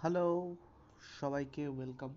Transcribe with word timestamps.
Hello 0.00 0.54
সবাইকে 1.20 1.68
welcome 1.68 2.14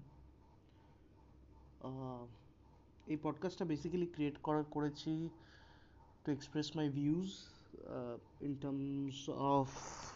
এই 3.05 3.17
পডকাস্টটা 3.23 3.65
বেসিক্যালি 3.65 4.05
ক্রিয়েট 4.05 4.37
করা, 4.37 4.63
করেছি 4.63 5.29
to 6.25 6.31
express 6.31 6.75
my 6.75 6.89
views 6.89 7.45
in 8.41 8.55
terms 8.55 9.29
of 9.29 9.69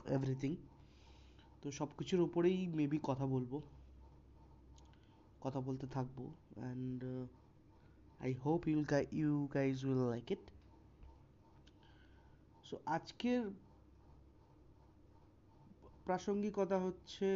everything 0.05 0.55
তো 1.61 1.71
সব 1.71 1.87
কিছুর 1.97 2.19
উপরেই 2.19 2.67
মেবি 2.67 2.99
কথা 3.03 3.25
বলব, 3.25 3.61
কথা 5.41 5.59
বলতে 5.59 5.87
থাকব 5.87 6.31
and 6.55 7.03
I 8.19 8.33
hope 8.33 8.67
you'll 8.67 8.85
you 9.11 9.47
guys 9.53 9.85
will 9.85 10.09
like 10.09 10.31
it 10.31 10.51
so 12.63 12.77
আজকের 12.85 13.49
প্রাসঙ্গিকতা 16.07 16.77
হচ্ছে 16.85 17.27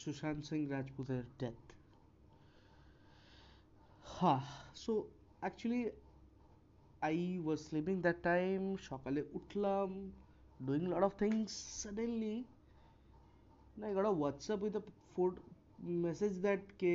সুশান্ত 0.00 0.42
সিং 0.48 0.60
রাজপুতের 0.74 1.24
death 1.40 1.60
Ha 4.04 4.34
so 4.82 4.92
actually 5.42 5.82
I 7.02 7.18
was 7.44 7.58
sleeping 7.66 7.94
that 8.04 8.18
time 8.30 8.60
সকালে 8.90 9.20
উঠলাম 9.38 9.88
doing 10.60 10.82
lot 10.92 11.02
of 11.08 11.12
things 11.22 11.52
suddenly 11.80 12.34
না 13.76 13.86
WhatsApp 14.22 14.60
with 14.60 14.76
a 14.76 14.82
four, 15.14 15.30
message 16.04 16.36
that 16.46 16.62
K 16.80 16.92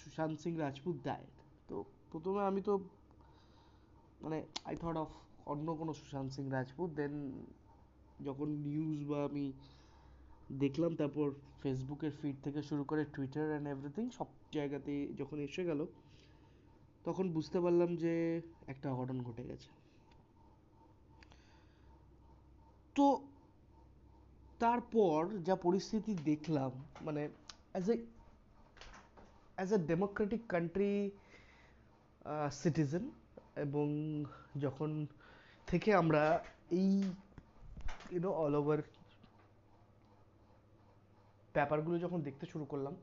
Sushant 0.00 0.36
Singh 0.42 0.52
Rajput 0.56 0.96
died. 1.08 1.34
তো 1.68 1.76
প্রথমে 2.10 2.42
আমি 2.50 2.60
তো 2.68 2.74
মানে 4.20 4.38
আই 4.68 4.74
থট 4.82 4.96
অফ 5.04 5.10
অন্য 5.52 5.66
কোনো 5.80 5.92
সুশান্ত 6.00 6.30
সিং 6.36 6.44
রাজপুত 6.56 6.90
দেন 7.00 7.14
যখন 8.20 8.48
নিউজ 8.64 9.00
বা 9.04 9.18
আমি 9.24 9.44
দেখলাম, 10.62 10.92
তারপর 10.96 11.26
ফেসবুকের 11.62 12.12
ফিড 12.20 12.36
থেকে 12.44 12.60
শুরু 12.62 12.82
করে 12.84 13.02
টুইটার 13.14 13.46
অ্যান্ড 13.48 13.66
এভরিথিং 13.68 14.04
সব 14.10 14.28
জায়গাতে 14.52 14.92
যখন 15.16 15.38
এসে 15.40 15.62
গেল, 15.64 15.80
তখন 17.04 17.26
বুঝতে 17.32 17.58
পারলাম 17.60 17.90
যে 17.96 18.14
একটা 18.66 18.86
অঘটন 18.92 19.18
ঘটে 19.22 19.44
গেছে। 19.44 19.68
তো 22.96 23.06
তারপর 24.60 25.18
যা 25.42 25.54
পরিস্থিতি 25.56 26.12
দেখলাম 26.30 26.70
মানে 27.02 27.22
as 27.72 27.86
a 27.90 27.96
as 29.58 29.70
a 29.72 29.78
democratic 29.86 30.42
country 30.48 30.92
citizen 32.52 33.04
এবং 33.56 33.86
যখন 34.58 34.90
থেকে 35.68 35.90
আমরা 35.94 36.22
এই 36.70 36.90
ইউনো 38.14 38.30
অল 38.42 38.54
ওভার 38.60 38.80
ব্যাপারগুলো 41.54 41.96
যখন 42.04 42.18
দেখতে 42.28 42.44
শুরু 42.52 42.64
করলাম, 42.72 42.94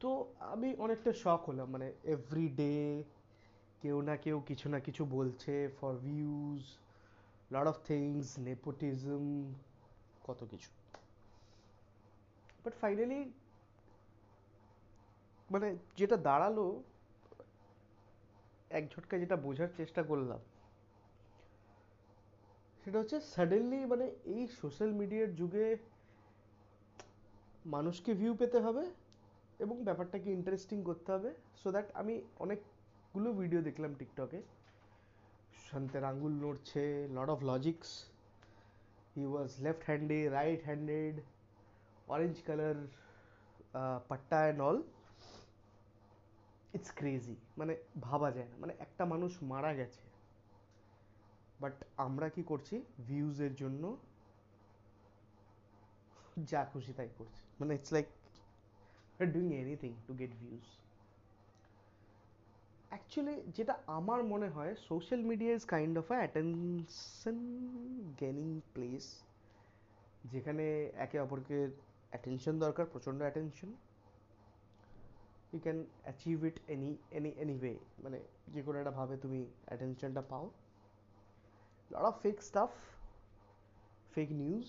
তো 0.00 0.10
আমি 0.52 0.68
অনেকটা 0.84 1.10
শখ 1.22 1.40
হলাম। 1.50 1.68
মানে 1.74 1.86
এভরি 2.14 2.46
ডে 2.60 2.72
কেউ 3.82 3.96
না 4.08 4.14
কেউ 4.24 4.36
কিছু 4.48 4.66
না 4.74 4.78
কিছু 4.86 5.02
বলছে 5.16 5.54
for 5.78 5.92
views 6.06 6.62
lot 7.54 7.66
of 7.72 7.76
things 7.88 8.26
nepotism 8.48 9.24
কত 10.26 10.40
কিছু। 10.52 10.70
বাট 12.62 12.74
ফাইনালি 12.82 13.20
মানে 15.50 15.68
যেটা 15.98 16.16
দাঁড়াল, 16.28 16.58
এক 18.78 18.84
ঝটকা 18.92 19.14
যেটা 19.22 19.36
বোঝার 19.36 19.70
চেষ্টা 19.76 20.02
করলাম 20.10 20.40
সেটা 22.82 22.98
হচ্ছে 23.00 23.18
সাডেনলি 23.34 23.80
মানে 23.92 24.06
এই 24.34 24.42
সোশ্যাল 24.60 24.90
মিডিয়ার 25.00 25.28
যুগে 25.40 25.66
মানুষকে 27.74 28.10
ভিউ 28.20 28.32
পেতে 28.40 28.58
হবে 28.66 28.84
এবং 29.64 29.76
ব্যাপারটাকে 29.88 30.28
ইন্টারেস্টিং 30.38 30.78
করতে 30.88 31.08
হবে। 31.14 31.30
সো 31.60 31.68
দ্যাট 31.74 31.88
আমি 32.00 32.14
অনেকগুলো 32.44 33.28
ভিডিও 33.40 33.60
দেখলাম 33.68 33.92
টিকটকে 34.00 34.38
শান্তের 35.66 36.04
আঙ্গুল 36.10 36.32
নড়ছে 36.44 36.84
lot 37.16 37.28
of 37.34 37.38
logics 37.50 37.90
he 39.14 39.24
was 39.32 39.50
left 39.64 39.82
হ্যান্ডে 39.88 40.18
right 40.38 40.60
handed 40.68 41.14
orange 42.14 42.36
colour 42.46 42.78
পাট্টা 44.08 44.38
অ্যান্ড 44.44 44.60
অল 44.66 44.78
ইটস 46.76 46.90
ক্রেজি 46.98 47.36
মানে 47.58 47.72
ভাবা 48.06 48.28
যায় 48.36 48.48
না। 48.50 48.56
মানে 48.62 48.72
একটা 48.84 49.04
মানুষ 49.12 49.32
মারা 49.52 49.72
গেছে। 49.80 50.02
বাট 51.62 51.76
আমরা 52.06 52.26
কি 52.34 52.42
করছি? 52.50 52.76
ভিউজের 53.08 53.52
জন্য 53.62 53.84
যা 56.50 56.60
খুশি 56.72 56.92
তাই 56.98 57.08
করছি। 57.18 57.42
মানে 57.60 57.72
it's 57.78 57.90
like 57.96 58.06
doing 59.34 59.46
anything 59.62 59.92
to 60.06 60.12
get 60.20 60.32
views 60.42 60.64
actually 62.92 63.36
যেটা 63.56 63.74
আমার 63.98 64.20
মনে 64.32 64.48
হয় 64.54 64.72
social 64.88 65.20
media 65.30 65.52
is 65.58 65.64
kind 65.74 65.94
of 66.02 66.06
a 66.14 66.16
attention 66.22 67.38
gaining 68.22 68.48
place 68.74 69.04
যেখানে 70.32 70.64
একে 71.04 71.16
অপরকে 71.24 71.58
অ্যাটেনশন 72.10 72.54
দরকার, 72.64 72.84
প্রচণ্ড 72.92 73.20
attention 73.26 73.70
you 75.52 75.60
can 75.66 75.78
achieve 76.06 76.36
it 76.48 76.56
any 76.74 76.90
any 77.18 77.30
any 77.42 77.54
way 77.62 77.74
মানে 78.04 78.18
যে 78.54 78.60
কোনো 78.66 78.76
একটা 78.80 78.92
ভাবে 78.98 79.14
তুমি 79.24 79.40
অ্যাটেনশনটা 79.68 80.22
পাও। 80.32 80.44
Lot 81.92 82.04
of 82.10 82.14
fake 82.24 82.36
stuff 82.48 82.70
fake 84.14 84.28
news 84.42 84.66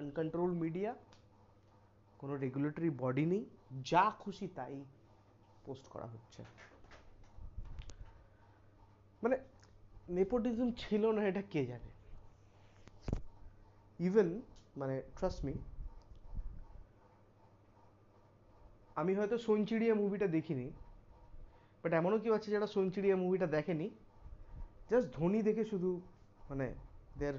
uncontrol 0.00 0.52
media 0.62 0.90
কোনো 2.20 2.34
রেগুলেটরি 2.44 2.90
বডি 3.02 3.24
নেই, 3.32 3.44
যা 3.90 4.04
খুশি 4.22 4.46
তাই 4.56 4.74
পোস্ট 5.64 5.84
করা 5.92 6.06
হচ্ছে। 6.12 6.42
মানে 9.22 9.36
নেপোটিজম 10.18 10.68
ছিল 10.82 11.02
না, 11.16 11.22
এটা 11.30 11.42
কে 11.52 11.62
জানে? 11.70 11.90
ইভেন 14.08 14.28
মানে 14.80 14.96
ট্রাস্ট 15.16 15.40
মি 15.46 15.54
আমি 19.00 19.12
হয়তো 19.18 19.36
সোনচিড়িয়া 19.46 19.94
মুভিটা 19.94 20.26
দেখিনি 20.36 20.66
বাট 21.82 21.92
এমনও 22.00 22.18
কেউ 22.22 22.32
আছে 22.38 22.48
যারা 22.54 22.68
সোনচিড়িয়া 22.74 23.16
মুভিটা 23.22 23.46
দেখেনি 23.56 23.86
জাস্ট 24.91 25.07
ধোনি 25.17 25.39
দেখে 25.43 25.63
শুধু 25.71 25.89
মানে 26.49 26.67
দেয়ার 27.19 27.37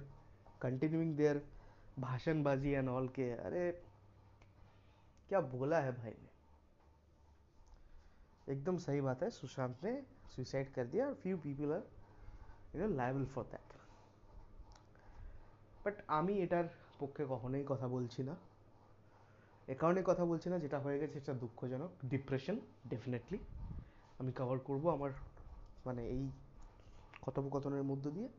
कंटिन्यूइंग 0.61 1.15
देयर 1.17 1.37
भाषणबाजी 1.99 2.71
एंड 2.73 2.89
ऑल 2.91 3.09
के 3.09 3.31
अरे 3.41 3.71
क्या 5.31 5.41
बोला 5.53 5.79
है 5.81 5.93
भाई 5.93 6.15
ने 6.15 6.31
एकदम 8.49 8.77
सही 8.79 9.01
बात 9.01 9.23
है 9.23 9.29
सुशांत 9.31 9.85
ने 9.85 9.93
सुसाइड 10.37 10.73
कर 10.75 10.87
दिया 10.87 11.07
और 11.07 11.15
few 11.23 11.37
people 11.39 11.73
are 11.73 11.83
you 12.75 12.81
know 12.83 12.89
liable 12.95 13.25
for 13.35 13.45
that 13.53 13.69
but 15.85 15.97
আমি 16.11 16.35
এটার 16.45 16.67
পক্ষে 16.99 17.23
কখনোই 17.25 17.65
কথা 17.69 17.87
বলছি 17.89 18.21
না 18.23 18.35
এ 19.69 19.75
কারণে 19.75 20.01
কথা 20.03 20.25
বলছি 20.25 20.49
না 20.53 20.57
যেটা 20.65 20.79
হয়ে 20.85 20.99
গেছে 21.01 21.17
সেটা 21.17 21.35
দুঃখজনক 21.43 21.91
ডিপ্রেশন 22.07 22.57
ডেফিনেটলি 22.93 23.39
আমি 24.21 24.31
কভার 24.39 24.59
করব 24.69 24.85
আমার 24.97 25.13
মানে 25.87 26.03
এই 26.15 26.23
কথোপকথনের 27.26 27.84
মধ্য 27.84 28.10
দিয়ে। 28.10 28.30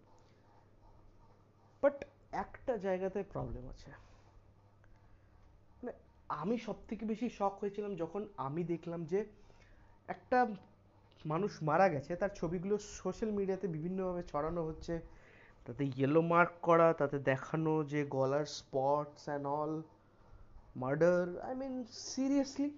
বাট 1.82 2.04
একটা 2.32 2.76
জায়গাতে 2.76 3.22
প্রবলেম 3.22 3.64
আছে। 3.68 3.90
মানে 5.82 5.92
আমি 6.28 6.58
সব 6.58 6.74
থেকে 6.88 7.06
বেশি 7.06 7.28
শখ 7.28 7.52
হয়েছিলাম 7.60 7.96
যখন 7.96 8.28
আমি 8.36 8.64
দেখলাম 8.64 9.04
যে 9.04 9.20
একটা 10.08 10.38
মানুষ 11.26 11.52
মারা 11.62 11.88
গেছে, 11.88 12.16
তার 12.16 12.32
ছবিগুলো 12.34 12.78
সোশ্যাল 12.78 13.30
মিডিয়াতে 13.30 13.66
বিভিন্নভাবে 13.68 14.22
ছড়ানো 14.22 14.62
হচ্ছে। 14.66 15.00
তাতে 15.66 15.84
ইয়েলো 15.84 16.20
মার্ক 16.22 16.50
করা, 16.62 16.92
তাতে 16.92 17.18
দেখানো 17.18 17.84
যে 17.84 18.00
গলার 18.04 18.44
spots 18.44 19.22
and 19.28 19.46
all 19.46 19.82
murder 20.76 21.40
I 21.40 21.54
mean 21.54 21.84
seriously 21.90 22.70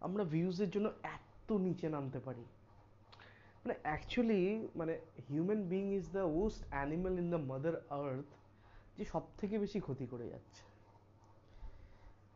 আমরা 0.00 0.24
ভিউজের 0.24 0.70
জন্য 0.70 0.88
এত 1.02 1.52
নিচে 1.52 1.88
নামতে 1.88 2.18
পারি। 2.18 2.44
মানে 3.66 3.78
অ্যাকচুয়ালি 3.82 4.68
মানে 4.74 5.00
human 5.28 5.62
being 5.68 5.94
is 5.94 6.06
the 6.12 6.18
worst 6.18 6.62
animal 6.70 7.18
in 7.18 7.30
the 7.30 7.36
mother 7.36 7.76
earth 7.90 8.30
যে 8.96 9.04
সব 9.04 9.22
থেকে 9.38 9.58
বেশি 9.58 9.80
ক্ষতি 9.80 10.06
করে 10.06 10.26
যাচ্ছে। 10.28 10.62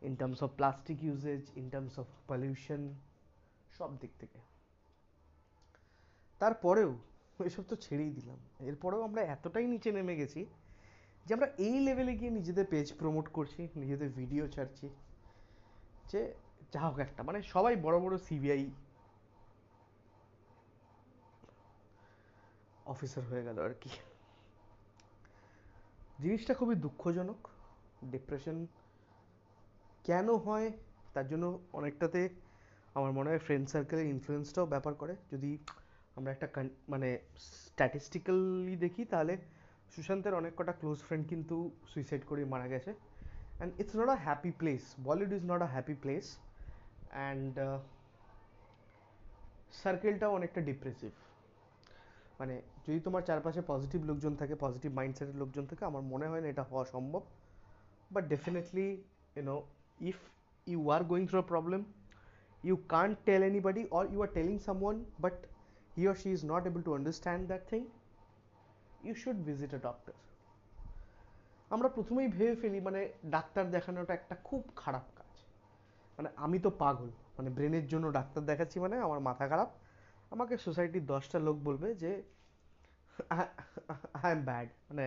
In 0.03 0.17
terms 0.17 0.43
of 0.43 0.51
plastic 0.57 1.03
usage 1.03 1.43
in 1.57 1.71
terms 1.71 1.99
of 1.99 2.07
pollution 2.29 2.95
সব 3.79 3.99
দিক 3.99 4.11
থেকে। 4.21 4.39
তারপরেও 6.39 6.99
এসব 7.45 7.63
তো 7.69 7.77
ছেড়েই 7.77 8.11
দিলাম। 8.11 8.39
এরপরেও 8.61 9.03
আমরা 9.03 9.23
এতটাই 9.23 9.67
নিচে 9.67 9.93
নেমে 9.93 10.17
গেছি 10.17 10.47
যে 11.27 11.35
আমরা 11.35 11.49
এই 11.59 11.81
লেভেলে 11.81 12.17
গিয়ে 12.17 12.31
নিজেদের 12.31 12.67
পেজ 12.71 12.93
প্রমোট 12.99 13.29
করছি, 13.29 13.69
নিজেদের 13.77 14.09
ভিডিও 14.09 14.49
ছাড়ছি, 14.49 14.89
যে 16.11 16.35
যা 16.73 16.81
হোক 16.81 16.99
একটা। 16.99 17.23
মানে 17.23 17.43
সবাই 17.43 17.77
বড় 17.77 18.01
বড় 18.01 18.19
সিবিআই 18.19 18.71
অফিসার 22.93 23.25
হয়ে 23.31 23.43
গেল 23.49 23.59
আর 23.67 23.75
কি। 23.83 23.91
জিনিসটা 26.23 26.53
খুবই 26.61 26.77
দুঃখজনক 26.85 27.41
ডিপ্রেশন 28.13 28.57
কেন 30.05 30.27
হয় 30.47 30.69
তার 31.15 31.27
জন্য 31.31 31.45
অনেকটাতে 31.79 32.21
আমার 32.97 33.13
মনে 33.19 33.29
হয় 33.31 33.43
ফ্রেন্ড 33.47 33.67
সার্কেলের 33.73 34.07
ইনফ্লুয়েন্সটাও 34.15 34.67
ব্যাপার 34.67 34.95
করে। 34.95 35.15
যদি 35.33 35.51
আমরা 36.17 36.31
একটা 36.33 36.47
মানে 36.89 37.09
স্ট্যাটিস্টিক্যালি 37.67 38.75
দেখি 38.85 39.03
তাহলে 39.13 39.35
সুশান্তের 39.95 40.35
অনেক 40.35 40.53
কটা 40.59 40.75
ক্লোজ 40.81 40.99
ফ্রেন্ড 41.07 41.25
কিন্তু 41.29 41.57
সুইসাইড 41.91 42.23
করে 42.31 42.43
মারা 42.45 42.67
গেছে। 42.69 42.91
And 43.59 43.71
it's 43.81 43.95
not 44.01 44.09
a 44.09 44.19
happy 44.27 44.53
place 44.61 44.83
Bollywood 45.09 45.33
is 45.39 45.43
not 45.53 45.61
a 45.67 45.69
happy 45.75 45.95
place 46.03 46.25
and 47.11 47.55
সার্কেলটাও 49.83 50.33
অনেকটা 50.39 50.61
ডিপ্রেসিভ 50.71 51.13
মানে 52.41 52.55
যদি 52.87 53.01
তোমার 53.07 53.23
চারপাশে 53.29 53.61
পজিটিভ 53.67 54.01
লোকজন 54.11 54.33
থাকে 54.41 54.55
পজিটিভ 54.65 54.91
মাইন্ডসেটের 54.99 55.37
লোকজন 55.43 55.65
থাকে, 55.71 55.83
আমার 55.91 56.03
মনে 56.13 56.27
হয় 56.31 56.41
না 56.41 56.49
এটা 56.49 56.65
হওয়া 56.71 56.85
সম্ভব। 56.85 57.23
But 58.15 58.25
definitely 58.35 58.87
you know 59.37 59.57
if 60.11 60.19
you 60.67 60.81
are 60.91 61.03
going 61.11 61.25
through 61.27 61.39
a 61.45 61.47
problem 61.55 61.83
you 62.65 62.77
can't 62.93 63.17
tell 63.29 63.43
anybody 63.43 63.83
or 63.97 64.03
you 64.13 64.21
are 64.25 64.33
telling 64.39 64.59
someone, 64.69 64.99
but 65.25 65.37
he 65.95 66.03
or 66.11 66.15
she 66.23 66.31
is 66.37 66.43
not 66.51 66.63
able 66.71 66.83
to 66.89 66.93
understand 66.99 67.41
that 67.53 67.63
thing, 67.71 67.85
you 69.07 69.15
should 69.21 69.39
visit 69.51 69.71
a 69.79 69.81
doctor. 69.89 70.15
আমরা 71.71 71.89
প্রথমেই 71.97 72.29
ভেবে 72.29 72.55
ফেলি 72.63 72.81
মানে 72.89 73.01
doctor 73.35 73.65
দেখানোটা 73.71 74.13
একটা 74.15 74.35
খুব 74.49 74.63
খারাপ 74.77 75.07
কাজ। 75.19 75.33
মানে 76.19 76.29
আমি 76.45 76.59
তো 76.65 76.71
পাগল 76.83 77.09
মানে 77.37 77.51
ব্রেনের 77.57 77.87
জন্য 77.93 78.07
ডাক্তার 78.19 78.43
দেখাচ্ছি 78.51 78.77
মানে 78.85 78.97
আমার 79.07 79.21
মাথা 79.29 79.45
খারাপ। 79.53 79.71
আমাকে 80.31 80.55
সোসাইটির 80.67 81.05
দশটা 81.07 81.39
লোক 81.47 81.57
বলবে 81.69 81.89
যে 82.03 82.13
আই 84.23 84.31
এম 84.37 84.43
ব্যাড 84.45 84.69
মানে 84.89 85.05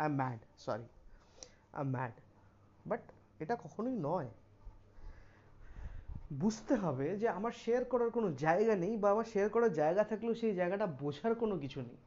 I 0.00 0.06
am 0.06 0.14
mad 0.14 0.40
sorry 0.64 0.86
I 1.72 1.82
am 1.84 1.90
mad 1.96 2.14
but 2.86 3.02
এটা 3.42 3.54
কখনোই 3.64 3.96
নয়। 4.08 4.30
বুঝতে 6.42 6.74
হবে 6.74 7.06
যে 7.16 7.26
আমার 7.28 7.52
শেয়ার 7.64 7.82
করার 7.84 8.10
কোনো 8.10 8.28
জায়গা 8.44 8.74
নেই 8.74 8.94
বা 8.96 9.08
আমার 9.10 9.26
শেয়ার 9.32 9.48
করার 9.54 9.72
জায়গা 9.72 10.02
থাকলেও 10.04 10.34
সেই 10.34 10.54
জায়গাটা 10.54 10.86
বোঝার 11.02 11.32
কোনো 11.34 11.54
কিছু 11.58 11.78
নেই। 11.80 11.98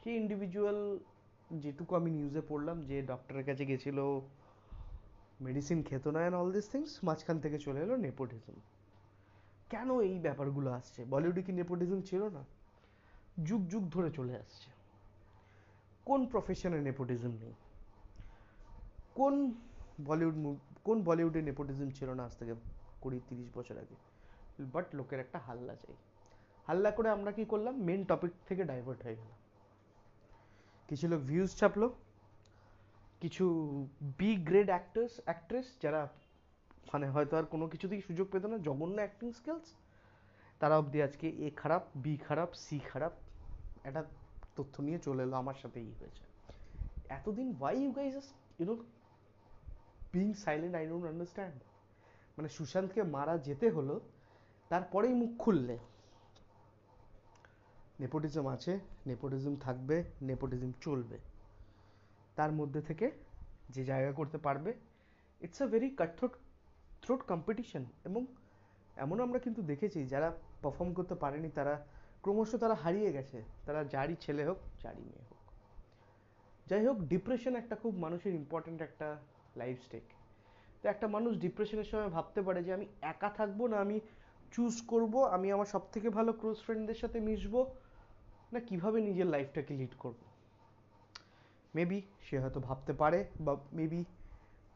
সেই 0.00 0.14
ইন্ডিভিজুয়াল 0.16 0.78
যেটুকু 1.50 1.92
আমি 1.96 2.10
নিউজে 2.10 2.42
পড়লাম 2.48 2.76
যে 2.88 2.96
ডক্টরের 3.02 3.44
কাছে 3.44 3.64
গেছিল 3.70 3.98
মেডিসিন 5.40 5.78
খেত 5.82 6.04
না 6.14 6.18
অ্যান্ড 6.18 6.36
অল 6.40 6.48
দিস 6.52 6.66
থিংস 6.72 6.92
মাঝখান 7.04 7.36
থেকে 7.44 7.58
চলে 7.58 7.80
এলো 7.80 7.94
নেপোটিজম 8.06 8.56
কেন 9.70 10.00
এই 10.00 10.18
ব্যাপারগুলো 10.18 10.70
আসছে? 10.70 11.04
বলিউডে 11.04 11.42
কি 11.42 11.52
নেপোটিজম 11.52 12.00
ছিল 12.00 12.28
না? 12.28 12.44
যুগ 13.44 13.66
যুগ 13.66 13.88
ধরে 13.90 14.10
চলে 14.10 14.36
আসছে। 14.36 14.70
কোন 16.04 16.26
প্রফেশনে 16.26 16.80
নেপোটিজম 16.80 17.30
নেই? 17.30 17.52
কোন 19.14 19.54
বলিউড 20.00 20.56
কোন 20.84 21.02
বলিউডে 21.02 21.42
নেপোটিজম 21.42 21.90
ছিল 21.90 22.10
না 22.10 22.24
আজ 22.24 22.36
থেকে 22.36 22.54
কুড়ি, 23.00 23.20
তিরিশ 23.28 23.48
বছর 23.54 23.78
আগে? 23.78 23.94
বাট 24.64 24.94
লোকের 24.94 25.20
একটা 25.20 25.38
হাল্লা 25.38 25.74
চাই। 25.74 25.94
হাল্লা 26.66 26.90
করে 26.90 27.10
আমরা 27.10 27.32
কি 27.32 27.44
করলাম? 27.44 27.76
মেন 27.76 28.04
টপিক 28.04 28.30
থেকে 28.48 28.64
ডাইভার্ট 28.64 29.02
হয়ে 29.02 29.14
গেলাম। 29.14 29.38
কিছু 30.88 31.08
লোক 31.08 31.20
ভিউজ 31.20 31.56
ছাপলো। 31.56 31.94
কিছু 33.20 33.44
বি 34.18 34.36
গ্রেড 34.36 34.66
অ্যাক্টার্স 34.66 35.20
অ্যাক্ট্রেস 35.24 35.66
যারা 35.82 36.08
মানে 36.92 37.06
হয়তো 37.10 37.36
আর 37.36 37.44
কোনো 37.44 37.64
কিছুতেই 37.68 38.00
সুযোগ 38.00 38.26
পেত 38.32 38.44
না। 38.52 38.58
জঘন্য 38.58 38.96
অ্যাক্টিং 39.04 39.28
স্কিলস 39.32 39.68
তারা 40.60 40.74
অবধি 40.78 40.98
আজকে 41.02 41.26
এ 41.46 41.48
খারাপ, 41.56 41.82
বি 41.96 42.16
খারাপ, 42.16 42.50
সি 42.64 42.78
খারাপ, 42.78 43.12
একটা 43.84 44.02
তথ্য 44.56 44.74
নিয়ে 44.82 44.98
চলে 44.98 45.22
এলো 45.22 45.36
আমার 45.36 45.54
সাথে 45.54 45.80
এই 45.80 45.92
হয়েছে। 46.00 46.24
এতদিন 47.08 47.48
why 47.60 47.76
you 47.82 47.90
guys 47.92 48.14
you know 48.58 48.74
being 50.12 50.28
silent 50.34 50.74
I 50.76 50.84
don't 50.86 51.04
understand 51.06 51.58
মানে 52.38 52.48
সুশান্তকে 52.48 53.02
মারা 53.02 53.38
যেতে 53.38 53.66
হলো, 53.70 54.00
তারপরেই 54.68 55.14
মুখ 55.14 55.30
খুললে। 55.38 55.78
নেপোটিজম 58.00 58.46
আছে, 58.46 58.72
নেপোটিজম 59.06 59.54
থাকবে, 59.56 59.96
নেপোটিজম 60.22 60.72
চলবে। 60.80 61.18
তার 62.36 62.52
মধ্যে 62.52 62.80
থেকে 62.82 63.10
যে 63.70 63.84
জায়গা 63.84 64.12
করতে 64.12 64.38
পারবে 64.38 64.74
it's 65.40 65.62
a 65.62 65.66
very 65.66 65.90
cutthroat 65.90 66.32
throat 67.04 67.22
competition 67.22 67.84
এবং 68.04 68.26
এমন 68.96 69.20
আমরা 69.20 69.38
কিন্তু 69.38 69.62
দেখেছি 69.62 70.06
যারা 70.06 70.28
পারফর্ম 70.62 70.90
করতে 70.94 71.14
পারেনি 71.14 71.48
তারা 71.48 71.74
ক্রমশ 72.22 72.54
তারা 72.54 72.74
হারিয়ে 72.74 73.12
গেছে। 73.12 73.42
তারা 73.66 73.84
যারই 73.84 74.16
ছেলে 74.20 74.42
হোক, 74.44 74.58
যারই 74.82 75.02
মেয়ে 75.02 75.24
হোক। 75.30 75.40
যাই 76.66 76.86
হোক 76.86 76.96
ডিপ্রেশন 76.96 77.56
একটা 77.56 77.74
খুব 77.76 77.98
মানুষের 77.98 78.34
ইম্পর্ট্যান্ট 78.34 78.82
একটা 78.82 79.16
লাইফ 79.56 79.76
স্টেক 79.84 80.02
তো 80.82 80.88
একটা 80.88 81.06
মানুষ 81.08 81.32
ডিপ্রেশনের 81.38 81.84
সময় 81.84 82.08
ভাবতে 82.08 82.42
পারে 82.42 82.60
যে 82.64 82.72
আমি 82.74 82.86
একা 83.02 83.30
থাকব 83.30 83.66
না, 83.66 83.76
আমি 83.80 84.00
চুজ 84.52 84.82
করব, 84.86 85.14
আমি 85.24 85.52
আমার 85.52 85.66
সব 85.66 85.82
থেকে 85.92 86.08
ভালো 86.10 86.32
ক্লোজ 86.32 86.58
ফ্রেন্ডদের 86.62 86.94
সাথে 86.94 87.20
মিশবো, 87.20 87.60
না 88.52 88.60
কীভাবে 88.60 88.98
নিজের 89.00 89.26
লাইফটাকে 89.26 89.74
লিড 89.74 89.94
করব? 89.98 90.20
মেবি 91.74 92.02
সে 92.20 92.38
হয়তো 92.38 92.60
ভাবতে 92.60 92.92
পারে 92.92 93.24
বা 93.40 93.56
মেবি 93.72 94.04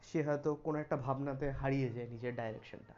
সে 0.03 0.23
হয়তো 0.23 0.55
কোনো 0.55 0.79
একটা 0.79 0.97
ভাবনাতে 0.97 1.51
হারিয়ে 1.51 1.89
যায় 1.89 2.07
নিজের 2.07 2.35
ডাইরেকশনটা 2.35 2.93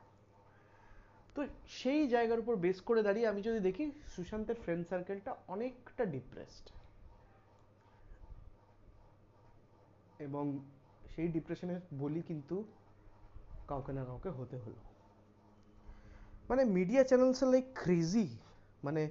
তো 1.36 1.46
সেই 1.68 2.08
জায়গার 2.08 2.40
উপর 2.40 2.56
বেস 2.56 2.82
করে 2.82 3.04
দাঁড়িয়ে 3.04 3.28
আমি 3.28 3.42
যদি 3.42 3.60
দেখি, 3.60 3.92
সুশান্তের 4.16 4.56
ফ্রেন্ড 4.56 4.88
সার্কেলটা 4.88 5.36
অনেকটা 5.48 6.06
ডিপ্রেসড 6.06 6.70
এবং 10.20 10.60
সেই 11.16 11.28
ডিপ্রেশনের 11.28 11.82
বলি 11.98 12.22
কিন্তু 12.22 12.64
কাউকে 13.68 13.94
না 13.94 14.06
কাউকে 14.06 14.30
হতে 14.30 14.58
হলো। 14.58 14.80
মানে 16.50 16.66
মিডিয়া 16.66 17.04
চ্যানেলস 17.04 17.44
লাইক 17.44 17.66
ক্রেজি 17.84 18.28
মানে 18.84 19.10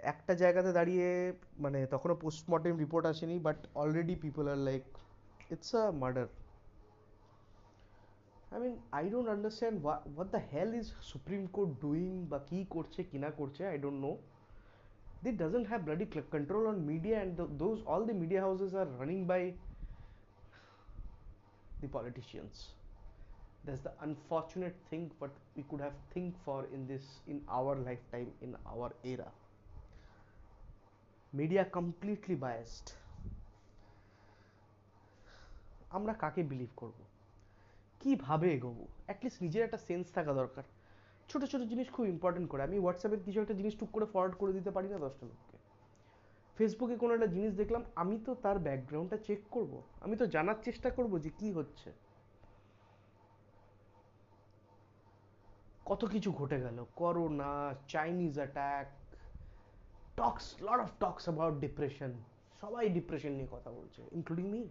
একটা 0.00 0.34
জায়গাতে 0.34 0.72
দাঁড়িয়ে 0.72 1.32
মানে 1.58 1.86
তখনও 1.86 2.14
পোস্টমর্টেম 2.14 2.78
রিপোর্ট 2.78 3.06
আসেনি 3.06 3.38
but 3.38 3.56
already 3.74 4.16
people 4.16 4.48
are 4.48 4.56
like 4.56 4.82
it's 5.50 5.74
a 5.74 5.90
murder 5.90 6.26
I 8.53 8.59
mean 8.63 8.73
I 8.97 9.05
don't 9.13 9.27
understand 9.35 9.77
what 10.15 10.29
the 10.35 10.41
hell 10.51 10.69
is 10.79 10.87
Supreme 11.11 11.41
Court 11.55 11.71
doing 11.85 12.09
বা 12.31 12.37
কী 12.49 12.59
করছে 12.75 12.99
কি 13.09 13.17
না 13.25 13.29
করছে 13.39 13.61
I 13.71 13.77
don't 13.85 13.99
know 14.05 14.11
they 15.23 15.31
doesn't 15.31 15.65
have 15.65 15.85
bloody 15.85 16.05
control 16.05 16.67
on 16.67 16.85
media 16.85 17.15
and 17.19 17.31
th 17.37 17.53
those 17.61 17.79
all 17.91 18.03
the 18.09 18.15
media 18.23 18.41
houses 18.41 18.73
are 18.81 18.89
running 18.99 19.21
by 19.31 19.39
the 21.81 21.89
politicians 21.95 22.59
that's 23.65 23.83
the 23.87 23.93
unfortunate 24.01 24.75
thing 24.89 25.07
what 25.21 25.33
we 25.55 25.63
could 25.69 25.81
have 25.81 25.97
think 26.13 26.37
for 26.45 26.59
in 26.71 26.85
this 26.91 27.07
in 27.27 27.41
our 27.59 27.73
lifetime 27.87 28.29
in 28.41 28.53
our 28.73 28.89
era 29.13 29.29
media 31.33 31.65
completely 31.79 32.37
biased 32.45 32.89
আমরা 35.97 36.13
কাকে 36.21 36.41
believe 36.51 36.71
করব 36.81 36.97
কীভাবে 38.00 38.52
এগোবো? 38.52 38.88
At least 39.06 39.42
নিজের 39.42 39.62
একটা 39.64 39.76
sense 39.76 40.12
থাকা 40.12 40.32
দরকার। 40.32 40.62
ছোট 41.28 41.44
ছোট 41.44 41.62
জিনিস 41.62 41.90
খুব 41.92 42.06
ইম্পর্টেন্ট 42.06 42.50
করে। 42.50 42.62
আমি 42.62 42.78
হোয়াটসঅ্যাপের 42.78 43.22
কিছু 43.24 43.40
একটা 43.40 43.54
জিনিস 43.54 43.74
টুক 43.78 43.90
করে 43.92 44.06
ফরওয়ার্ড 44.06 44.34
করে 44.36 44.52
দিতে 44.52 44.70
পারি 44.70 44.88
না 44.88 44.98
দশটা 44.98 45.26
লোককে। 45.26 45.56
ফেসবুকে 46.56 46.96
কোনো 46.96 47.14
একটা 47.14 47.26
জিনিস 47.26 47.52
দেখলাম, 47.54 47.82
আমি 47.94 48.20
তো 48.26 48.34
তার 48.34 48.58
ব্যাকগ্রাউন্ডটা 48.58 49.16
চেক 49.16 49.40
করব। 49.50 49.82
আমি 50.00 50.16
তো 50.16 50.26
জানার 50.26 50.54
চেষ্টা 50.64 50.90
করব 50.90 51.18
যে 51.18 51.30
কি 51.38 51.52
হচ্ছে। 51.52 51.92
কত 55.84 56.04
কিছু 56.04 56.32
ঘটে 56.32 56.60
গেল। 56.60 56.84
Corona 56.96 57.74
Chinese 57.88 58.34
attack 58.36 58.86
talks 60.16 60.62
lot 60.62 60.80
of 60.80 60.90
talks 61.00 61.22
about 61.28 61.54
depression 61.54 62.12
সবাই 62.60 62.88
ডিপ্রেশন 62.88 63.32
নিয়ে 63.32 63.48
কথা 63.50 63.70
বলছে 63.70 64.02
ইনক্লুডিং 64.12 64.46
মি 64.46 64.68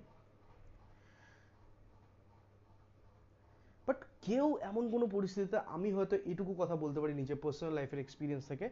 বাট 3.88 3.98
কেউ 4.30 4.48
এমন 4.70 4.84
কোনো 4.94 5.06
পরিস্থিতিতে 5.16 5.58
আমি 5.76 5.90
হয়তো 5.98 6.16
এটুকু 6.32 6.54
কথা 6.62 6.76
বলতে 6.84 7.00
পারি 7.02 7.14
নিজের 7.22 7.38
পার্সোনাল 7.44 7.74
লাইফের 7.80 8.00
এক্সপিরিয়েন্স 8.04 8.44
থেকে, 8.52 8.68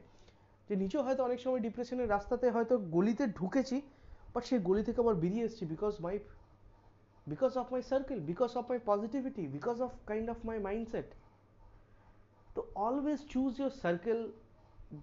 যে 0.68 0.74
নিজেও 0.84 1.02
হয়তো 1.06 1.22
অনেক 1.28 1.40
সময় 1.46 1.62
ডিপ্রেশনের 1.68 2.12
রাস্তাতে 2.16 2.46
হয়তো 2.56 2.76
গলিতে 2.96 3.24
ঢুকেছি 3.40 3.78
বাট 4.34 4.44
সেই 4.50 4.60
গলি 4.70 4.82
থেকে 4.88 5.00
আবার 5.04 5.16
বেরিয়ে 5.24 5.46
এসেছি 5.48 5.66
because 5.74 5.94
my 6.06 6.16
because 7.28 7.52
of 7.62 7.66
my 7.74 7.82
circle 7.92 8.20
because 8.32 8.52
of 8.60 8.64
my 8.72 8.80
positivity 8.92 9.44
because 9.58 9.78
of 9.86 9.92
kind 10.10 10.28
of 10.34 10.40
my 10.50 10.58
mindset 10.68 11.08
তো 12.56 12.60
অলওয়েজ 12.88 13.20
চুজ 13.34 13.52
ইউর 13.60 13.74
সার্কেল 13.84 14.20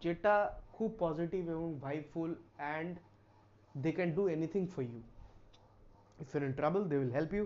যেটা 0.04 0.34
খুব 0.76 0.90
পজিটিভ 1.04 1.42
এবং 1.56 1.68
vibeful 1.86 2.30
and 2.60 2.92
they 3.84 3.90
can 3.98 4.10
do 4.18 4.22
anything 4.36 4.62
for 4.74 4.82
you 4.92 5.00
if 6.22 6.28
you're 6.32 6.42
in 6.48 6.54
travel 6.60 6.82
they 6.90 6.96
will 7.00 7.14
help 7.18 7.32
you 7.38 7.44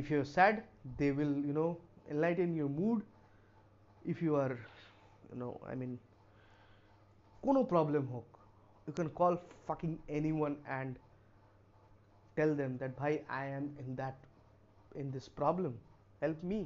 if 0.00 0.10
you're 0.10 0.30
sad, 0.36 0.62
they 0.98 1.10
will, 1.18 1.34
you 1.48 1.54
know 1.58 1.70
enlighten 2.10 2.50
your 2.60 2.70
mood. 2.80 3.00
If 4.12 4.22
you 4.22 4.32
are, 4.42 4.54
you 5.30 5.42
know, 5.42 5.52
i 5.72 5.76
mean, 5.82 5.96
কোনো 7.42 7.64
problem 7.64 8.06
হোক 8.06 8.38
you 8.86 8.92
can 8.94 9.08
call 9.08 9.36
fucking 9.66 9.96
anyone 10.32 10.54
and 10.64 10.98
tell 12.36 12.54
them 12.56 12.72
that, 12.78 12.90
bhai, 13.00 13.12
i 13.12 13.44
am 13.58 13.64
in 13.82 13.90
that, 13.96 14.16
in 14.94 15.06
this 15.14 15.26
problem. 15.40 15.72
Help 16.24 16.44
me. 16.52 16.60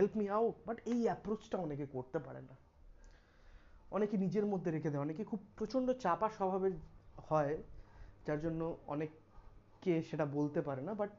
Help 0.00 0.12
me 0.20 0.26
out. 0.28 0.52
But 0.66 0.78
এই 0.86 1.02
অ্যাপ্রোচটা 1.02 1.58
অনেকে 1.58 1.86
করতে 1.86 2.18
পারে 2.18 2.40
না। 2.40 2.56
অনেকে 3.90 4.16
নিজের 4.16 4.46
মধ্যে 4.46 4.70
রেখে 4.70 4.90
দেয়। 4.90 5.00
অনেকে 5.00 5.24
খুব 5.24 5.40
প্রচণ্ড 5.56 5.92
চাপা 5.92 6.28
স্বভাবের 6.28 6.72
হয়, 7.16 7.62
যার 8.26 8.40
জন্য 8.40 8.76
অনেককে 8.86 10.02
সেটা 10.02 10.26
বলতে 10.26 10.60
পারে 10.60 10.82
না। 10.82 10.94
But 10.94 11.10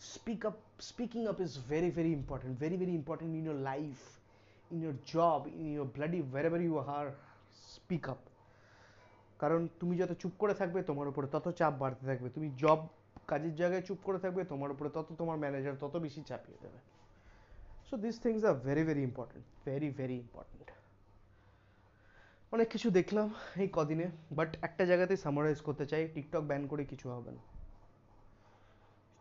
speak 0.00 0.44
up, 0.44 0.58
speaking 0.78 1.28
up 1.28 1.40
is 1.40 1.56
very 1.56 1.90
very 1.90 2.12
important. 2.12 2.58
Very 2.58 2.76
very 2.76 2.94
important 2.94 3.34
in 3.38 3.44
your 3.44 3.54
life, 3.54 4.04
in 4.70 4.80
your 4.80 4.94
job, 5.04 5.46
in 5.46 5.72
your 5.78 5.84
bloody, 5.84 6.20
wherever 6.34 6.60
you 6.68 6.78
are, 6.78 7.08
speak 7.76 8.08
up. 8.08 8.22
কারণ 9.40 9.60
তুমি 9.80 9.94
যত 10.00 10.12
চুপ 10.22 10.32
করে 10.42 10.54
থাকবে, 10.60 10.80
তোমার 10.90 11.06
উপরে 11.12 11.26
তত 11.34 11.46
চাপ 11.58 11.74
বাড়তে 11.82 12.04
থাকবে। 12.10 12.28
তুমি 12.36 12.48
জব 12.62 12.80
কাজের 13.30 13.54
জায়গায় 13.60 13.82
চুপ 13.88 13.98
করে 14.06 14.18
থাকবে, 14.24 14.42
তোমার 14.52 14.70
উপরে 14.74 14.90
তত 14.96 15.08
তোমার 15.20 15.36
ম্যানেজার 15.42 15.76
তত 15.82 15.94
বেশি 16.06 16.20
চাপিয়ে 16.30 16.58
দেবে। 16.64 16.78
So 17.88 17.94
this 18.04 18.16
things 18.24 18.42
are 18.50 18.56
very 18.66 18.82
very 18.88 19.02
important 19.10 19.44
very 19.68 19.88
very 20.00 20.16
important 20.24 20.66
অনেক 22.52 22.68
কিছু 22.74 22.88
দেখলাম 22.98 23.28
এই 23.62 23.68
কদিনে 23.76 24.06
বাট 24.38 24.50
একটা 24.66 24.84
জায়গাতে 24.90 25.14
সামারাইজ 25.24 25.58
করতে 25.66 25.84
চাই 25.90 26.02
টিকটক 26.14 26.42
ব্যান 26.50 26.62
করে 26.70 26.82
কিছু 26.92 27.06
হবে 27.14 27.30
না। 27.36 27.42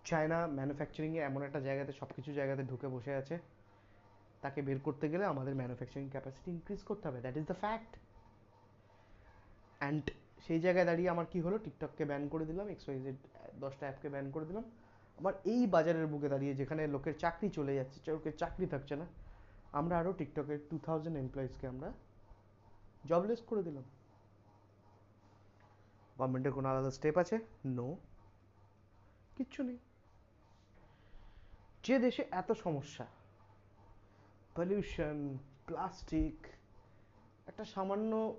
চায়না 0.06 0.40
ম্যানুফ্যাকচারিংয়ে 0.58 1.22
এমন 1.30 1.42
একটা 1.48 1.60
জায়গাতে 1.68 1.92
সব 2.00 2.10
কিছু 2.16 2.32
জায়গাতে 2.40 2.64
ঢুকে 2.72 2.88
বসে 2.96 3.14
আছে। 3.22 3.36
তাকে 4.44 4.60
বের 4.68 4.80
করতে 4.88 5.06
গেলে 5.12 5.26
আমাদের 5.34 5.54
ম্যানুফ্যাকচারিং 5.62 6.08
ক্যাপাসিটি 6.16 6.50
ইনক্রিজ 6.56 6.82
করতে 6.90 7.06
হবে। 7.08 7.20
That 7.26 7.36
is 7.40 7.46
the 7.52 7.58
fact 7.64 7.92
and 9.80 10.04
সেই 10.46 10.60
জায়গায় 10.66 10.86
দাঁড়িয়ে 10.90 11.10
আমার 11.14 11.28
কি 11.32 11.40
হলো? 11.46 11.58
টিকটককে 11.66 12.04
ব্যান 12.10 12.24
করে 12.34 12.46
দিলাম 12.50 12.68
এক্সওয়াইজেড 12.76 13.18
দশটা 13.64 13.84
অ্যাপকে 13.88 14.08
ব্যান 14.14 14.28
করে 14.36 14.46
দিলাম। 14.50 14.66
আবার 15.18 15.34
এই 15.54 15.62
বাজারের 15.76 16.08
বুকে 16.14 16.28
দাঁড়িয়ে 16.34 16.54
যেখানে 16.60 16.82
লোকের 16.96 17.16
চাকরি 17.24 17.48
চলে 17.58 17.74
যাচ্ছে 17.80 17.98
লোকের 18.18 18.36
চাকরি 18.42 18.66
থাকছে 18.74 18.96
না, 19.02 19.06
আমরা 19.80 19.94
আরও 20.02 20.12
টিকটকের 20.20 20.60
টু 20.70 20.76
থাউজেন্ড 20.86 21.16
এমপ্লয়িজকে 21.24 21.66
আমরা 21.74 21.90
জবলেস 23.10 23.42
করে 23.50 23.62
দিলাম। 23.68 23.86
গভর্নমেন্টের 26.18 26.54
কোনো 26.58 26.68
আলাদা 26.72 26.92
স্টেপ 26.98 27.16
আছে? 27.24 27.36
নো 27.78 27.88
কিচ্ছু 29.38 29.62
নেই। 29.68 29.78
যে 31.84 32.00
দেশে 32.00 32.24
এত 32.32 32.52
সমস্যা 32.52 33.06
পলিউশন 34.56 35.38
প্লাস্টিক 35.66 36.48
একটা 37.48 37.66
সামান্য 37.66 38.36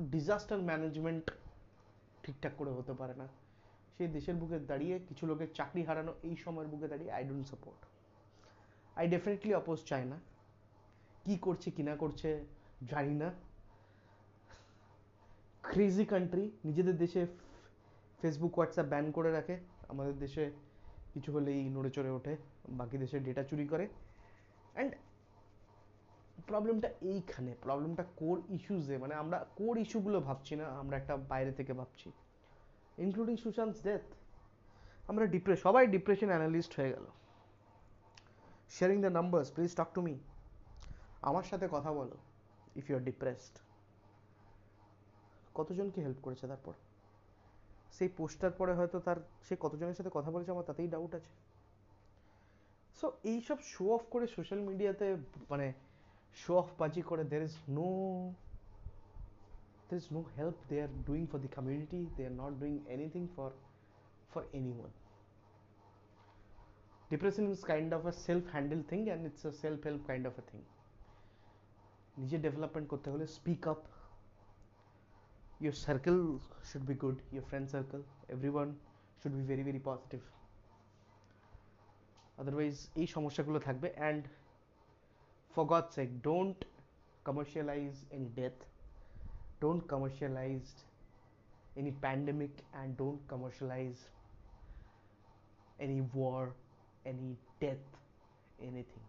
ডিজাস্টার 0.00 0.58
ম্যানেজমেন্ট 0.62 1.30
ঠিকঠাক 2.22 2.52
করে 2.58 2.70
হতে 2.70 2.92
পারে 2.92 3.14
না। 3.14 3.28
সেই 3.98 4.08
দেশের 4.08 4.34
বুকে 4.34 4.58
দাঁড়িয়ে 4.58 4.98
কিছু 5.08 5.26
লোকের 5.26 5.50
চাকরি 5.54 5.82
হারানো 5.82 6.14
এই 6.22 6.36
সময়ের 6.36 6.68
বুকে 6.68 6.88
দাঁড়িয়ে 6.88 7.12
I 7.12 7.24
don't 7.24 7.46
support 7.46 7.80
I 8.96 9.08
definitely 9.08 9.54
oppose 9.54 9.84
চাই 9.84 10.04
না 10.04 10.18
কি 11.24 11.38
করছে, 11.38 11.70
কি 11.70 11.82
না 11.82 11.96
করছে, 11.96 12.44
জানি 12.88 13.14
না। 13.14 13.32
ক্রেজি 15.62 16.04
কান্ট্রি 16.04 16.50
নিজেদের 16.64 16.96
দেশে 16.96 17.26
ফেসবুক 18.20 18.54
হোয়াটসঅ্যাপ 18.54 18.86
ব্যান 18.86 19.10
করে 19.10 19.32
রাখে। 19.32 19.58
আমাদের 19.88 20.18
দেশে 20.18 20.50
কিছু 21.14 21.32
হলেই 21.32 21.68
নড়ে 21.68 21.90
চড়ে 21.90 22.10
ওঠে। 22.10 22.36
বাকি 22.68 22.98
দেশের 22.98 23.24
ডেটা 23.24 23.42
চুরি 23.44 23.66
করে। 23.68 23.88
অ্যান্ড 24.74 24.92
প্রবলেমটা 26.46 26.88
এইখানে 27.00 27.54
প্রবলেমটা 27.62 28.04
কোর 28.16 28.42
ইস্যুজে 28.48 28.98
মানে 28.98 29.14
আমরা 29.14 29.46
কোর 29.56 29.78
ইস্যুগুলো 29.78 30.20
ভাবছি 30.20 30.56
না, 30.56 30.64
আমরা 30.64 30.96
একটা 30.96 31.16
বাইরে 31.16 31.52
থেকে 31.52 31.72
ভাবছি। 31.72 32.12
ইনক্লুডিং 32.98 33.36
সুশান্ত 33.36 33.76
ডেথ 33.82 34.04
আমরা 35.08 35.26
ডিপ্রেস 35.26 35.58
সবাই 35.60 35.86
ডিপ্রেশন 35.86 36.28
অ্যানালিস্ট 36.28 36.72
হয়ে 36.80 36.90
গেল। 36.90 37.06
Sharing 38.70 39.00
the 39.00 39.08
numbers 39.08 39.50
please 39.50 39.76
talk 39.76 39.88
to 39.94 40.02
me 40.02 40.18
আমার 41.22 41.42
সাথে 41.42 41.68
কথা 41.70 41.92
বলো 41.92 42.16
ইফ 42.76 42.90
ইউ 42.90 42.96
আর 42.96 43.04
ডিপ্রেসড 43.04 43.54
কতজনকে 45.54 46.02
হেল্প 46.02 46.18
করেছে 46.22 46.46
তারপর? 46.46 46.74
সেই 47.92 48.08
পোস্টার 48.08 48.50
পরে 48.50 48.72
হয়তো 48.74 49.00
তার, 49.00 49.16
সে 49.46 49.56
কতজনের 49.60 49.94
সাথে 49.94 50.10
কথা 50.14 50.30
বলেছে 50.30 50.50
আমার 50.50 50.64
তাতেই 50.64 50.88
ডাউট 50.88 51.14
আছে। 51.14 51.32
সো 53.04 53.10
এইসব 53.32 53.58
শো 53.72 53.84
অফ 53.96 54.02
করে 54.12 54.26
সোশ্যাল 54.36 54.60
মিডিয়াতে 54.68 55.06
মানে 55.50 55.66
শো 56.42 56.52
অফ 56.62 56.68
বাজি 56.80 57.02
করে 57.10 57.22
there 57.32 57.42
is 57.48 57.54
no 57.78 57.88
there 59.88 60.00
is 60.02 60.08
no 60.16 60.22
help 60.36 60.56
they 60.70 60.80
are 60.84 60.94
doing 61.08 61.24
for 61.32 61.38
the 61.44 61.50
community 61.56 62.00
they 62.16 62.26
are 62.30 62.36
not 62.42 62.52
doing 62.62 62.78
anything 62.96 63.26
for 63.34 63.48
for 64.32 64.42
anyone 64.60 64.92
depression 67.10 67.44
is 67.54 67.60
kind 67.72 67.90
of 67.96 68.02
a 68.12 68.14
self 68.26 68.44
handled 68.54 68.84
thing 68.90 69.02
and 69.12 69.20
it's 69.28 69.44
a 69.50 69.52
self 69.62 69.80
help 69.88 70.00
kind 70.12 70.24
of 70.30 70.34
a 70.42 70.44
thing 70.50 70.64
নিজে 72.20 72.36
development 72.46 72.86
করতে 72.92 73.08
হলে 73.12 73.26
speak 73.38 73.62
up 73.72 73.80
your 75.64 75.76
circle 75.86 76.20
should 76.68 76.86
be 76.90 76.96
good 77.04 77.16
your 77.36 77.44
friend 77.50 77.66
circle 77.74 78.02
everyone 78.34 78.70
should 79.18 79.34
be 79.40 79.44
very 79.52 79.64
very 79.70 79.82
positive 79.90 80.24
otherwise 82.37 82.79
এই 82.95 83.07
সমস্যাগুলো 83.07 83.59
থাকবে 83.59 83.87
and 84.09 84.21
for 85.53 85.63
god's 85.65 85.93
sake 85.97 86.13
don't 86.29 86.59
commercialize 87.27 87.97
any 88.17 88.29
death 88.39 88.59
don't 89.61 89.83
commercialize 89.93 90.69
any 91.77 91.91
pandemic 92.05 92.53
and 92.73 92.89
don't 92.97 93.21
commercialize 93.27 93.99
any 95.79 96.01
war 96.13 96.41
any 97.05 97.29
death 97.61 97.85
anything 98.61 99.05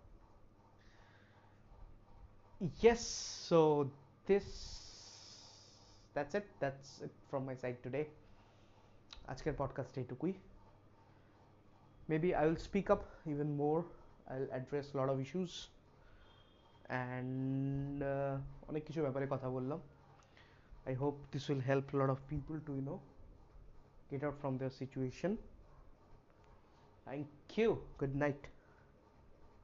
yes 2.81 3.01
so 3.49 3.91
this 4.27 4.47
that's 6.15 6.35
it 6.35 6.47
that's 6.61 7.01
it 7.01 7.13
from 7.31 7.43
my 7.47 7.57
side 7.63 7.79
today 7.87 8.07
আজকের 9.27 9.55
podcast 9.59 9.95
এইটুকুই 9.99 10.33
maybe 12.09 12.35
i 12.35 12.47
will 12.47 12.61
speak 12.69 12.91
up 12.91 13.03
even 13.27 13.57
more 13.57 13.85
i'll 14.31 14.51
address 14.53 14.95
a 14.95 14.97
lot 14.97 15.09
of 15.09 15.21
issues 15.21 15.53
and 16.89 18.03
uh, 18.03 18.35
অনেক 18.71 18.83
কিছু 18.87 19.01
ব্যাপারে 19.07 19.27
কথা 19.35 19.49
বললাম 19.57 19.81
I 20.87 20.95
hope 20.95 21.19
this 21.33 21.45
will 21.49 21.61
help 21.61 21.87
a 21.93 21.97
lot 21.97 22.11
of 22.11 22.19
people 22.29 22.57
to 22.67 22.73
you 22.79 22.85
know 22.89 23.01
get 24.11 24.25
out 24.25 24.37
from 24.41 24.59
their 24.59 24.71
situation. 24.71 25.39
Thank 27.07 27.29
you. 27.57 27.79
Good 27.99 28.15
night. 28.17 28.43